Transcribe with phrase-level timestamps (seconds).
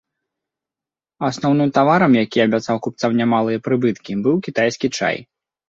[1.29, 5.17] Асноўным таварам, які абяцаў купцам немалыя прыбыткі, быў кітайскі чай.